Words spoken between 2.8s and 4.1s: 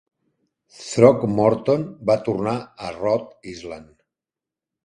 a Rhode Island.